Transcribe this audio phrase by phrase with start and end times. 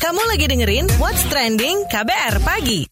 [0.00, 2.84] Kamu lagi dengerin What's Trending KBR Pagi.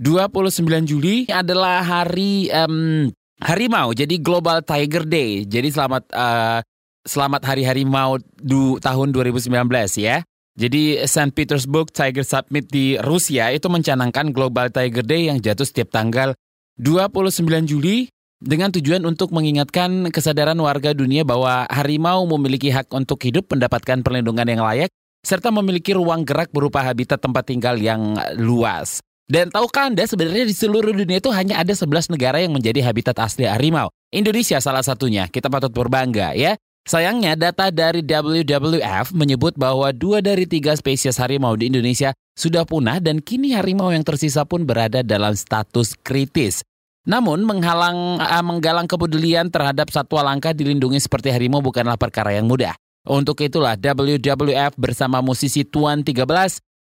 [0.00, 3.12] 29 Juli adalah hari em,
[3.44, 5.44] harimau, jadi Global Tiger Day.
[5.44, 6.60] Jadi selamat eh,
[7.04, 9.52] selamat hari harimau du, tahun 2019
[10.00, 10.24] ya.
[10.56, 11.34] Jadi St.
[11.36, 16.32] Petersburg Tiger Summit di Rusia itu mencanangkan Global Tiger Day yang jatuh setiap tanggal
[16.80, 18.08] 29 Juli
[18.44, 24.44] dengan tujuan untuk mengingatkan kesadaran warga dunia bahwa harimau memiliki hak untuk hidup, mendapatkan perlindungan
[24.44, 24.92] yang layak,
[25.24, 29.00] serta memiliki ruang gerak berupa habitat tempat tinggal yang luas.
[29.24, 33.16] Dan tahukah Anda sebenarnya di seluruh dunia itu hanya ada 11 negara yang menjadi habitat
[33.16, 33.88] asli harimau.
[34.12, 36.60] Indonesia salah satunya, kita patut berbangga ya.
[36.84, 43.00] Sayangnya data dari WWF menyebut bahwa dua dari tiga spesies harimau di Indonesia sudah punah
[43.00, 46.60] dan kini harimau yang tersisa pun berada dalam status kritis.
[47.04, 52.72] Namun menghalang uh, menggalang kepedulian terhadap satwa langka dilindungi seperti harimau bukanlah perkara yang mudah.
[53.04, 56.24] Untuk itulah WWF bersama musisi Tuan 13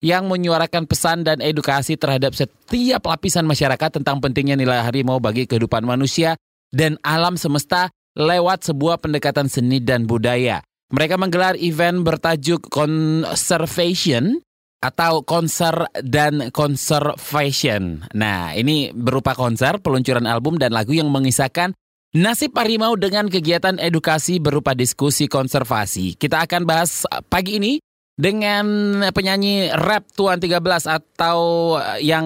[0.01, 5.85] yang menyuarakan pesan dan edukasi terhadap setiap lapisan masyarakat tentang pentingnya nilai harimau bagi kehidupan
[5.85, 6.41] manusia
[6.73, 10.65] dan alam semesta lewat sebuah pendekatan seni dan budaya.
[10.89, 14.41] Mereka menggelar event bertajuk Conservation
[14.81, 18.05] atau konser dan conservation.
[18.13, 21.73] Nah, ini berupa konser, peluncuran album dan lagu yang mengisahkan
[22.17, 26.17] nasib harimau dengan kegiatan edukasi berupa diskusi konservasi.
[26.17, 27.81] Kita akan bahas pagi ini
[28.17, 28.65] dengan
[29.13, 30.57] penyanyi rap Tuan 13
[30.89, 31.39] atau
[32.01, 32.25] yang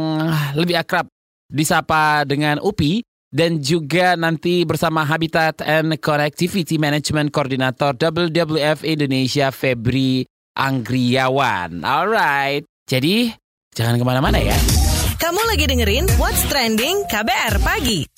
[0.54, 1.10] lebih akrab
[1.50, 10.26] disapa dengan Upi dan juga nanti bersama Habitat and Connectivity Management Koordinator WWF Indonesia Febri
[10.54, 11.82] Anggriawan.
[11.82, 13.34] Alright, jadi
[13.74, 14.56] jangan ke mana-mana ya.
[15.20, 18.08] Kamu lagi dengerin What's Trending KBR Pagi.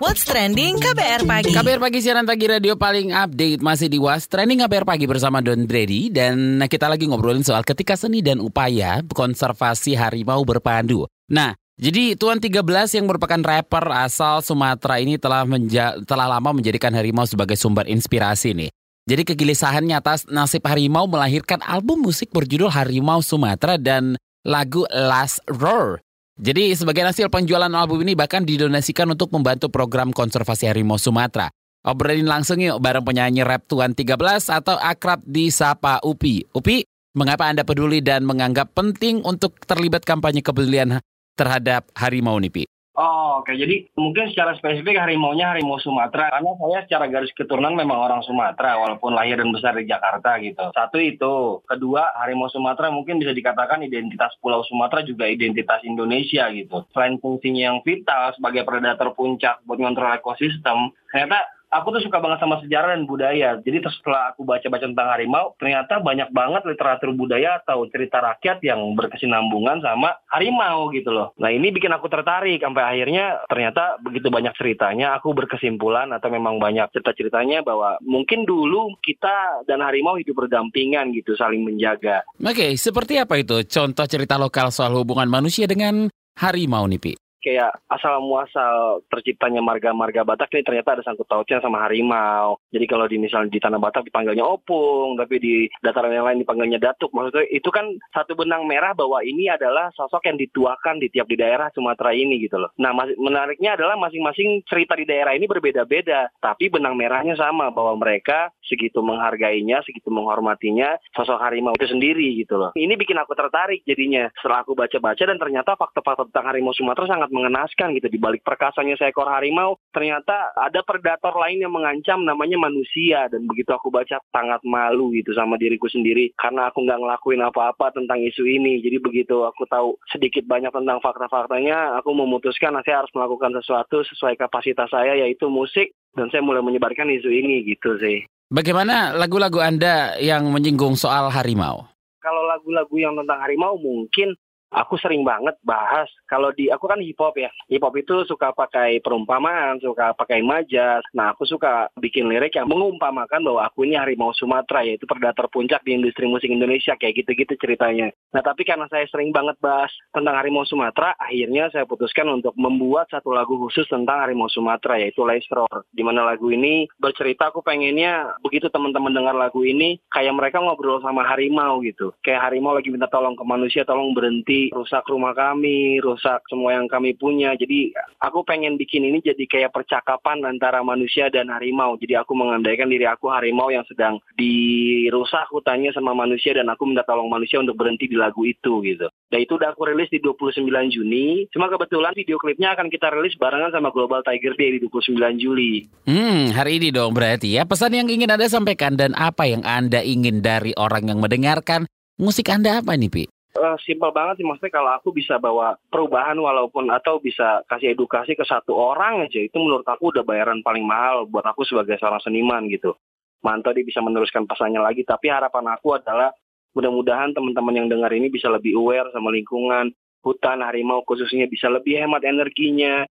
[0.00, 1.52] What's Trending KBR Pagi.
[1.52, 5.64] KBR Pagi siaran pagi radio paling update masih di Was Trending KBR Pagi bersama Don
[5.64, 11.04] Brady dan kita lagi ngobrolin soal ketika seni dan upaya konservasi harimau berpandu.
[11.32, 12.60] Nah, jadi Tuan 13
[12.96, 18.52] yang merupakan rapper asal Sumatera ini telah menja telah lama menjadikan harimau sebagai sumber inspirasi
[18.52, 18.70] nih.
[19.08, 26.00] Jadi kegelisahannya atas nasib harimau melahirkan album musik berjudul Harimau Sumatera dan lagu Last Roar.
[26.40, 31.52] Jadi sebagian hasil penjualan album ini bahkan didonasikan untuk membantu program konservasi harimau Sumatera.
[31.80, 34.16] Obrolin langsung yuk bareng penyanyi rap Tuan 13
[34.52, 36.44] atau akrab di Sapa Upi.
[36.52, 36.84] Upi,
[37.16, 41.00] mengapa Anda peduli dan menganggap penting untuk terlibat kampanye kepedulian
[41.36, 42.64] terhadap harimau nih, Pi?
[42.98, 43.54] Oh, oke.
[43.54, 46.26] Jadi mungkin secara spesifik harimaunya harimau Sumatera.
[46.34, 50.64] Karena saya secara garis keturunan memang orang Sumatera, walaupun lahir dan besar di Jakarta gitu.
[50.74, 51.62] Satu itu.
[51.70, 56.82] Kedua, harimau Sumatera mungkin bisa dikatakan identitas Pulau Sumatera juga identitas Indonesia gitu.
[56.90, 62.42] Selain fungsinya yang vital sebagai predator puncak buat ngontrol ekosistem, ternyata aku tuh suka banget
[62.42, 63.56] sama sejarah dan budaya.
[63.62, 68.82] Jadi setelah aku baca-baca tentang harimau, ternyata banyak banget literatur budaya atau cerita rakyat yang
[68.98, 71.30] berkesinambungan sama harimau gitu loh.
[71.38, 76.58] Nah ini bikin aku tertarik sampai akhirnya ternyata begitu banyak ceritanya, aku berkesimpulan atau memang
[76.58, 82.26] banyak cerita-ceritanya bahwa mungkin dulu kita dan harimau hidup berdampingan gitu, saling menjaga.
[82.42, 87.12] Oke, seperti apa itu contoh cerita lokal soal hubungan manusia dengan harimau nih, Pi?
[87.40, 92.60] Kayak asal muasal terciptanya marga-marga Batak ini ternyata ada sangkut pautnya sama harimau.
[92.70, 96.78] Jadi kalau di misalnya di tanah Batak dipanggilnya opung, tapi di dataran yang lain dipanggilnya
[96.78, 97.10] datuk.
[97.10, 101.40] Maksudnya itu kan satu benang merah bahwa ini adalah sosok yang dituakan di tiap di
[101.40, 102.70] daerah Sumatera ini gitu loh.
[102.78, 108.52] Nah menariknya adalah masing-masing cerita di daerah ini berbeda-beda, tapi benang merahnya sama bahwa mereka
[108.70, 112.70] segitu menghargainya, segitu menghormatinya sosok harimau itu sendiri gitu loh.
[112.78, 114.30] Ini bikin aku tertarik jadinya.
[114.38, 118.06] Setelah aku baca-baca dan ternyata fakta-fakta tentang harimau Sumatera sangat mengenaskan gitu.
[118.06, 123.26] Di balik perkasanya seekor harimau ternyata ada predator lain yang mengancam namanya manusia.
[123.26, 126.30] Dan begitu aku baca sangat malu gitu sama diriku sendiri.
[126.38, 128.78] Karena aku nggak ngelakuin apa-apa tentang isu ini.
[128.78, 134.38] Jadi begitu aku tahu sedikit banyak tentang fakta-faktanya aku memutuskan saya harus melakukan sesuatu sesuai
[134.38, 135.90] kapasitas saya yaitu musik.
[136.10, 138.26] Dan saya mulai menyebarkan isu ini gitu sih.
[138.50, 141.86] Bagaimana lagu-lagu Anda yang menyinggung soal harimau?
[142.18, 144.34] Kalau lagu-lagu yang tentang harimau mungkin
[144.70, 147.50] aku sering banget bahas kalau di aku kan hip hop ya.
[147.68, 151.02] Hip hop itu suka pakai perumpamaan suka pakai majas.
[151.12, 155.82] Nah aku suka bikin lirik yang mengumpamakan bahwa aku ini harimau Sumatera yaitu predator puncak
[155.82, 158.14] di industri musik Indonesia kayak gitu-gitu ceritanya.
[158.30, 163.10] Nah tapi karena saya sering banget bahas tentang harimau Sumatera akhirnya saya putuskan untuk membuat
[163.10, 168.38] satu lagu khusus tentang harimau Sumatera yaitu Lestror di mana lagu ini bercerita aku pengennya
[168.46, 172.14] begitu teman-teman dengar lagu ini kayak mereka ngobrol sama harimau gitu.
[172.22, 176.84] Kayak harimau lagi minta tolong ke manusia tolong berhenti Rusak rumah kami, rusak semua yang
[176.84, 177.56] kami punya.
[177.56, 181.96] Jadi aku pengen bikin ini jadi kayak percakapan antara manusia dan harimau.
[181.96, 187.06] Jadi aku mengandaikan diri aku harimau yang sedang dirusak hutannya sama manusia dan aku minta
[187.08, 189.08] tolong manusia untuk berhenti di lagu itu gitu.
[189.30, 191.46] Dan itu udah aku rilis di 29 Juni.
[191.54, 195.86] Cuma kebetulan video klipnya akan kita rilis barengan sama Global Tiger Day di 29 Juli.
[196.04, 197.62] Hmm, hari ini dong berarti ya.
[197.62, 201.86] Pesan yang ingin Anda sampaikan dan apa yang Anda ingin dari orang yang mendengarkan
[202.18, 203.24] musik Anda apa nih, Pi?
[203.60, 208.32] Uh, simpel banget sih maksudnya kalau aku bisa bawa perubahan walaupun atau bisa kasih edukasi
[208.32, 212.24] ke satu orang aja itu menurut aku udah bayaran paling mahal buat aku sebagai seorang
[212.24, 212.96] seniman gitu.
[213.44, 216.32] Mantap dia bisa meneruskan pesannya lagi tapi harapan aku adalah
[216.72, 219.92] mudah-mudahan teman-teman yang dengar ini bisa lebih aware sama lingkungan,
[220.24, 223.04] hutan, harimau khususnya bisa lebih hemat energinya,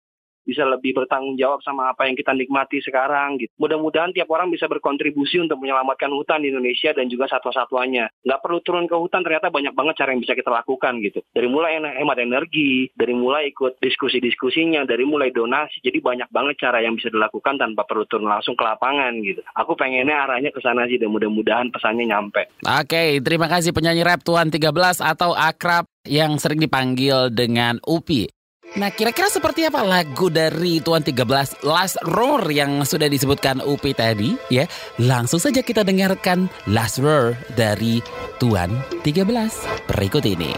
[0.44, 3.52] bisa lebih bertanggung jawab sama apa yang kita nikmati sekarang gitu.
[3.60, 8.10] Mudah-mudahan tiap orang bisa berkontribusi untuk menyelamatkan hutan di Indonesia dan juga satwa-satwanya.
[8.24, 11.20] Nggak perlu turun ke hutan, ternyata banyak banget cara yang bisa kita lakukan gitu.
[11.30, 15.80] Dari mulai hemat energi, dari mulai ikut diskusi-diskusinya, dari mulai donasi.
[15.84, 19.40] Jadi banyak banget cara yang bisa dilakukan tanpa perlu turun langsung ke lapangan gitu.
[19.56, 22.50] Aku pengennya arahnya ke sana sih dan mudah-mudahan pesannya nyampe.
[22.64, 28.39] Oke, terima kasih penyanyi rap Tuan 13 atau akrab yang sering dipanggil dengan Upi.
[28.78, 34.38] Nah, kira-kira seperti apa lagu dari Tuan 13 Last Roar yang sudah disebutkan Upi tadi
[34.46, 34.62] ya?
[35.02, 37.98] Langsung saja kita dengarkan Last Roar dari
[38.38, 38.70] Tuan
[39.02, 40.54] 13 berikut ini.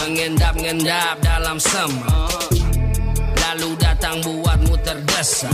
[0.00, 2.24] Mengendap-ngendap dalam sema
[3.36, 5.52] Lalu datang buatmu terdesak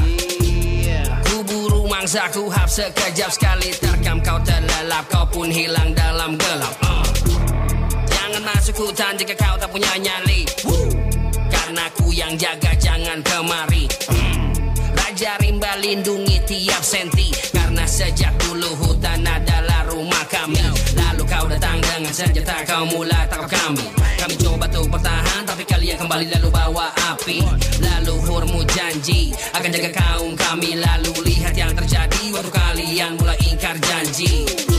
[1.26, 6.89] Kuburu mangsa ku hap sekejap sekali Terkam kau terlelap kau pun hilang dalam gelap
[8.68, 10.44] hutan jika kau tak punya nyali!
[11.48, 13.88] Karena ku yang jaga jangan kemari.
[14.12, 14.52] Hmm.
[14.92, 17.32] Raja rimba lindungi tiap senti.
[17.56, 20.60] Karena sejak dulu hutan adalah rumah kami.
[20.92, 23.86] Lalu kau datang dengan senjata kau mulai tangkap kami.
[24.20, 27.40] Kami coba tuh bertahan tapi kalian kembali lalu bawa api.
[27.80, 30.76] Lalu hurmu janji akan jaga kaum kami.
[30.76, 34.69] Lalu lihat yang terjadi waktu kalian mulai ingkar janji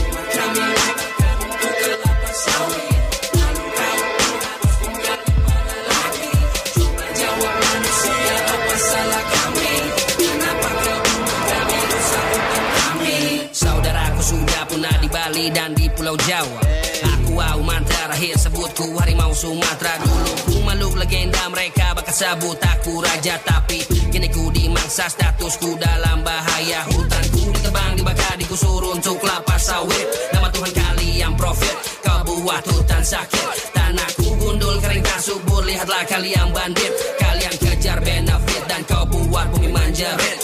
[21.62, 26.82] mereka bakal sebut aku raja Tapi kini ku dimangsa statusku dalam bahaya.
[26.90, 30.10] Hutanku ditebang dibakar digusur untuk kelapa sawit.
[30.34, 33.78] Nama Tuhan kalian profit kau buat hutan sakit.
[33.78, 36.90] Tanahku gundul kering tak subur lihatlah kalian bandit.
[37.22, 40.38] Kalian kejar benefit dan kau buat bumi menjerit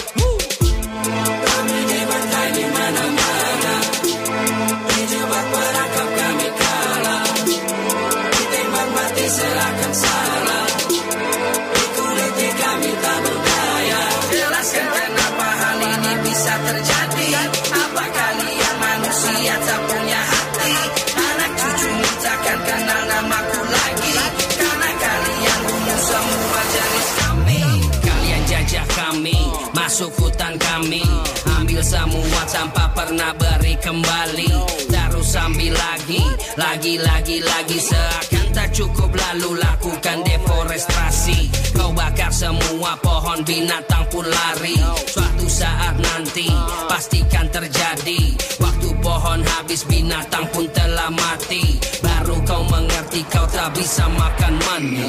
[1.42, 3.17] Kami dibantai di mana-mana
[31.58, 34.50] Ambil semua tanpa pernah beri kembali.
[34.88, 36.22] Terus ambil lagi
[36.58, 37.78] Lagi, lagi, lagi.
[37.78, 41.46] Seakan tak cukup lalu lakukan deforestasi.
[41.70, 44.74] Kau bakar semua pohon binatang pun lari.
[45.06, 46.50] Suatu saat nanti
[46.90, 48.34] pastikan terjadi.
[48.58, 51.78] Waktu pohon habis binatang pun telah mati.
[52.02, 55.06] Baru kau mengerti kau tak bisa makan mani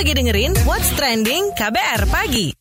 [0.00, 2.56] lagi dengerin What's Trending KBR Pagi.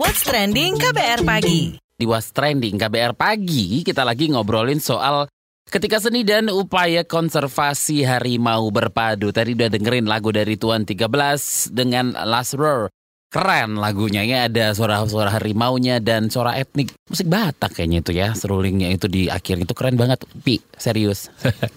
[0.00, 1.76] What's Trending KBR Pagi.
[1.76, 5.28] Di Was Trending KBR Pagi, kita lagi ngobrolin soal
[5.68, 9.28] ketika seni dan upaya konservasi harimau berpadu.
[9.28, 12.88] Tadi udah dengerin lagu dari Tuan 13 dengan Last Roar.
[13.28, 18.32] Keren lagunya ya, ada suara-suara harimaunya dan suara etnik musik Batak kayaknya itu ya.
[18.32, 20.24] Serulingnya itu di akhir itu keren banget.
[20.40, 21.28] Pi, serius.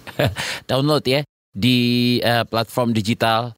[0.72, 3.52] Download ya di uh, platform digital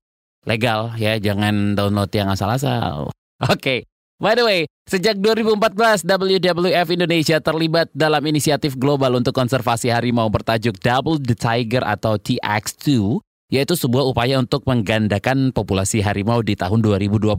[0.46, 3.10] legal ya, jangan download yang asal-asal.
[3.52, 3.60] Oke.
[3.60, 3.80] Okay.
[4.16, 10.80] By the way, sejak 2014 WWF Indonesia terlibat dalam inisiatif global untuk konservasi harimau bertajuk
[10.80, 13.20] Double the Tiger atau TX2,
[13.52, 17.36] yaitu sebuah upaya untuk menggandakan populasi harimau di tahun 2022.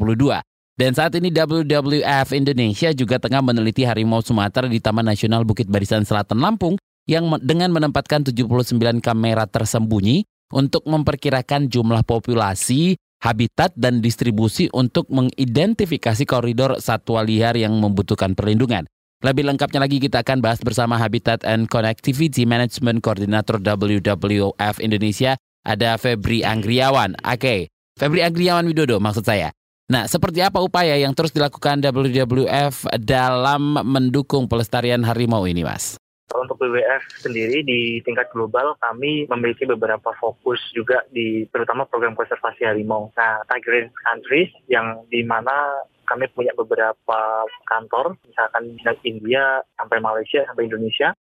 [0.76, 6.04] Dan saat ini WWF Indonesia juga tengah meneliti harimau Sumatera di Taman Nasional Bukit Barisan
[6.04, 6.76] Selatan Lampung
[7.08, 16.22] yang dengan menempatkan 79 kamera tersembunyi untuk memperkirakan jumlah populasi habitat dan distribusi untuk mengidentifikasi
[16.28, 18.84] koridor satwa liar yang membutuhkan perlindungan.
[19.24, 25.96] Lebih lengkapnya lagi kita akan bahas bersama Habitat and Connectivity Management Koordinator WWF Indonesia, ada
[25.96, 27.16] Febri Anggriawan.
[27.24, 27.60] Oke, okay.
[27.96, 29.48] Febri Anggriawan Widodo maksud saya.
[29.88, 35.96] Nah, seperti apa upaya yang terus dilakukan WWF dalam mendukung pelestarian harimau ini, Mas?
[36.35, 42.66] Untuk WWF sendiri di tingkat global kami memiliki beberapa fokus juga di terutama program konservasi
[42.66, 43.14] harimau.
[43.14, 50.42] Nah, Tiger Countries yang di mana kami punya beberapa kantor, misalkan dari India sampai Malaysia
[50.47, 51.14] sampai Indonesia.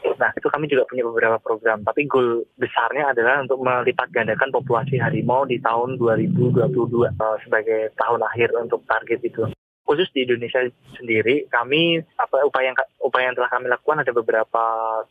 [0.00, 1.84] Nah, itu kami juga punya beberapa program.
[1.84, 8.20] Tapi goal besarnya adalah untuk melipat gandakan populasi harimau di tahun 2022 uh, sebagai tahun
[8.24, 9.44] akhir untuk target itu
[9.90, 10.62] khusus di Indonesia
[10.94, 14.64] sendiri kami apa upaya yang upaya yang telah kami lakukan ada beberapa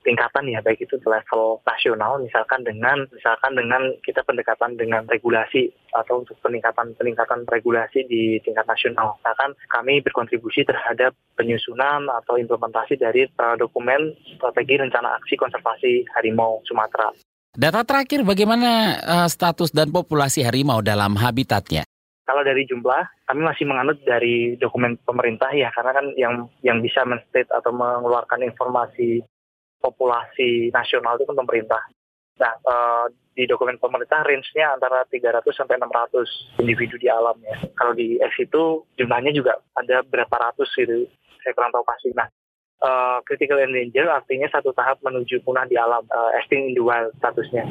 [0.07, 5.67] tingkatan ya baik itu di level nasional misalkan dengan misalkan dengan kita pendekatan dengan regulasi
[5.91, 12.95] atau untuk peningkatan peningkatan regulasi di tingkat nasional misalkan kami berkontribusi terhadap penyusunan atau implementasi
[12.95, 17.11] dari uh, dokumen strategi rencana aksi konservasi harimau Sumatera
[17.49, 21.88] Data terakhir bagaimana uh, status dan populasi harimau dalam habitatnya?
[22.29, 27.01] Kalau dari jumlah, kami masih menganut dari dokumen pemerintah ya, karena kan yang yang bisa
[27.01, 29.25] menstate atau mengeluarkan informasi
[29.81, 31.81] populasi nasional itu kan pemerintah.
[32.37, 37.57] Nah, uh, di dokumen pemerintah range-nya antara 300 sampai 600 individu di alam ya.
[37.73, 41.09] Kalau di X itu jumlahnya juga ada berapa ratus gitu.
[41.41, 42.13] Saya kurang tahu pasti.
[42.13, 42.29] Nah,
[42.83, 47.11] uh, critical endanger artinya satu tahap menuju punah di alam uh, extinct in the wild
[47.19, 47.63] statusnya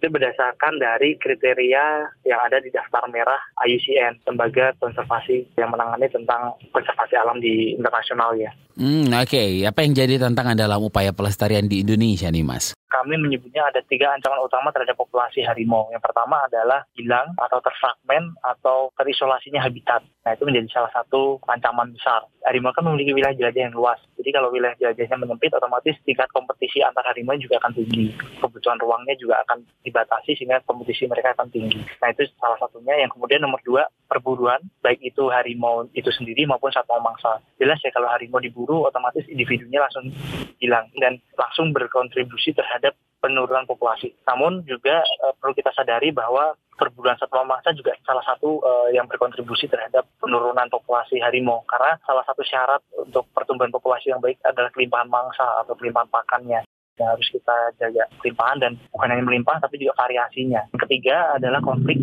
[0.00, 6.56] itu berdasarkan dari kriteria yang ada di daftar merah IUCN lembaga konservasi yang menangani tentang
[6.72, 8.50] konservasi alam di internasional ya.
[8.74, 9.50] Hmm, Oke, okay.
[9.70, 12.74] apa yang jadi tantangan dalam upaya pelestarian di Indonesia nih Mas?
[12.94, 15.90] Kami menyebutnya ada tiga ancaman utama terhadap populasi harimau.
[15.90, 20.06] Yang pertama adalah hilang atau terfragmen atau terisolasinya habitat.
[20.22, 22.22] Nah itu menjadi salah satu ancaman besar.
[22.46, 23.98] Harimau kan memiliki wilayah jelajah yang luas.
[24.14, 28.12] Jadi kalau wilayah jelajahnya menyempit, otomatis tingkat kompetisi antar harimau juga akan tinggi.
[28.38, 31.80] Kebutuhan ruangnya juga akan dibatasi sehingga kompetisi mereka akan tinggi.
[31.98, 32.94] Nah itu salah satunya.
[33.00, 37.40] Yang kemudian nomor dua, perburuan, baik itu harimau itu sendiri maupun satwa mangsa.
[37.56, 40.12] Jelas ya kalau harimau diburu, otomatis individunya langsung
[40.60, 42.83] hilang dan langsung berkontribusi terhadap
[43.24, 44.12] penurunan populasi.
[44.28, 49.08] Namun juga uh, perlu kita sadari bahwa perburuan satwa mangsa juga salah satu uh, yang
[49.08, 54.68] berkontribusi terhadap penurunan populasi harimau karena salah satu syarat untuk pertumbuhan populasi yang baik adalah
[54.76, 56.60] kelimpahan mangsa atau kelimpahan pakannya
[56.94, 60.62] yang harus kita jaga kelimpahan dan bukan hanya melimpah tapi juga variasinya.
[60.70, 61.98] Yang ketiga adalah konflik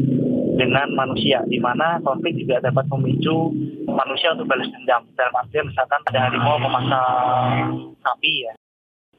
[0.60, 3.56] dengan manusia, di mana konflik juga dapat memicu
[3.88, 5.08] manusia untuk balas dendam.
[5.16, 7.02] Dalam artian misalkan ada harimau memaksa
[8.04, 8.54] sapi ya,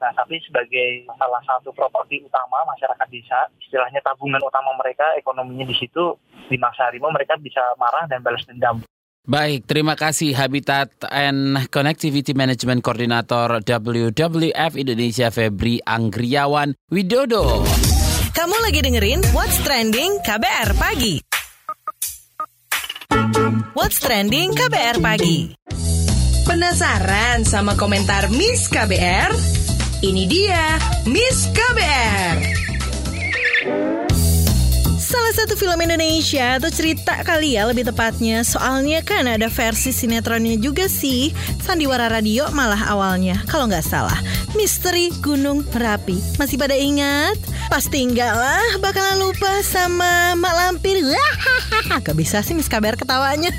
[0.03, 5.71] Nah, tapi sebagai salah satu properti utama masyarakat desa, istilahnya tabungan utama mereka, ekonominya di
[5.79, 6.19] situ,
[6.51, 8.83] di masa harimau mereka bisa marah dan balas dendam.
[9.23, 17.63] Baik, terima kasih Habitat and Connectivity Management Koordinator WWF Indonesia Febri Anggriawan Widodo.
[18.35, 21.15] Kamu lagi dengerin What's Trending KBR Pagi.
[23.71, 25.55] What's Trending KBR Pagi.
[26.43, 29.62] Penasaran sama komentar Miss KBR?
[30.03, 30.75] Ini dia
[31.07, 32.35] Miss KBR.
[35.13, 38.41] Salah satu film Indonesia atau cerita kali ya lebih tepatnya.
[38.41, 41.29] Soalnya kan ada versi sinetronnya juga sih.
[41.61, 44.17] Sandiwara Radio malah awalnya Kalau nggak salah.
[44.57, 46.17] Misteri Gunung Merapi.
[46.41, 47.37] Masih pada ingat?
[47.69, 50.97] Pasti enggak lah bakalan lupa sama Mak Lampir.
[51.93, 53.53] Gak bisa sih Miss KBR ketawanya.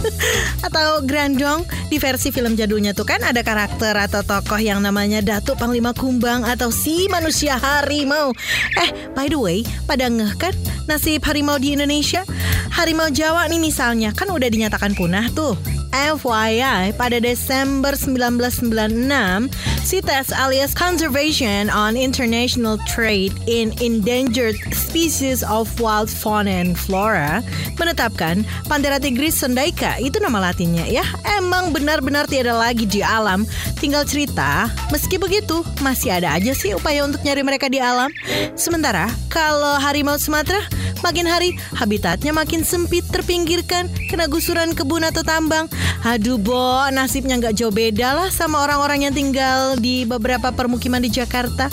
[0.66, 5.56] Atau Grandong Di versi film jadulnya tuh kan ada karakter atau tokoh yang namanya Datuk
[5.56, 8.36] Panglima Kumbang Atau si manusia harimau.
[8.76, 10.52] Eh by the way pada ngeh kan
[10.90, 12.26] nasib harimau di Indonesia?
[12.74, 15.54] Harimau Jawa nih misalnya kan udah dinyatakan punah tuh.
[15.90, 19.50] FYI, pada Desember 1996,
[19.82, 27.42] CITES alias Conservation on International Trade in Endangered Species of Wild Fauna and Flora
[27.78, 31.02] menetapkan Panthera tigris sendaika itu nama latinnya ya.
[31.38, 33.42] Emang benar-benar tiada lagi di alam.
[33.80, 38.12] Tinggal cerita, meski begitu masih ada aja sih upaya untuk nyari mereka di alam.
[38.54, 40.60] Sementara kalau harimau Sumatera
[41.00, 45.66] makin hari habitatnya makin sempit terpinggirkan kena gusuran kebun atau tambang.
[46.00, 51.12] Aduh Bo, nasibnya nggak jauh beda lah sama orang-orang yang tinggal di beberapa permukiman di
[51.12, 51.68] Jakarta.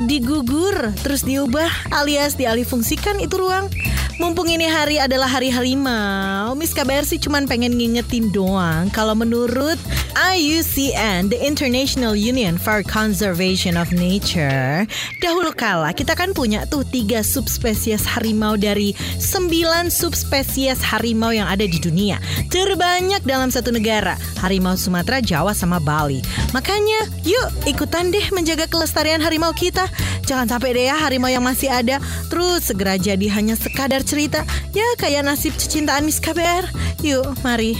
[0.00, 3.68] Digugur, terus diubah alias dialihfungsikan itu ruang.
[4.16, 8.88] Mumpung ini hari adalah hari harimau, Miss KBR sih cuman pengen ngingetin doang.
[8.88, 9.76] Kalau menurut
[10.16, 14.88] IUCN, the International Union for Conservation of Nature,
[15.20, 21.68] dahulu kala kita kan punya tuh tiga subspesies harimau dari sembilan subspesies harimau yang ada
[21.68, 22.16] di dunia.
[22.48, 26.18] Terbanyak dalam satu negara, harimau Sumatera, Jawa, sama Bali.
[26.50, 29.86] Makanya, yuk ikutan deh menjaga kelestarian harimau kita.
[30.26, 34.42] Jangan sampai deh ya harimau yang masih ada terus segera jadi hanya sekadar cerita.
[34.74, 36.66] Ya kayak nasib kecintaan Miss KBR.
[37.06, 37.78] Yuk, mari.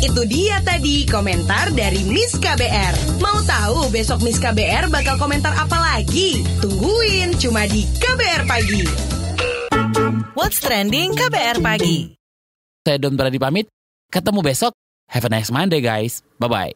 [0.00, 3.20] Itu dia tadi komentar dari Miss KBR.
[3.20, 6.40] Mau tahu besok Miss KBR bakal komentar apa lagi?
[6.64, 8.82] Tungguin cuma di KBR Pagi.
[10.32, 12.16] What's trending KBR pagi?
[12.88, 13.68] Saya Don Brady pamit.
[14.08, 14.72] Ketemu besok.
[15.12, 16.24] Have a nice Monday guys.
[16.40, 16.72] Bye-bye.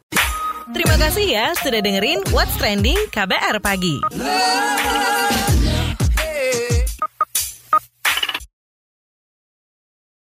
[0.69, 3.97] Terima kasih ya sudah dengerin What's Trending KBR pagi.